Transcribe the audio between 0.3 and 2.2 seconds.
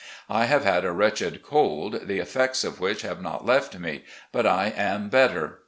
I have had a wretched cold, the